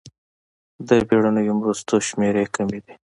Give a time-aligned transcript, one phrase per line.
[0.87, 2.93] د بېړنیو مرستو شمېرې کومې دي؟